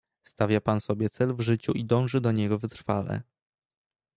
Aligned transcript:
"Stawia 0.23 0.61
pan 0.61 0.81
sobie 0.81 1.09
cel 1.09 1.33
w 1.35 1.39
życiu 1.41 1.71
i 1.71 1.85
dąży 1.85 2.21
do 2.21 2.31
niego 2.31 2.59
wytrwale." 2.59 3.21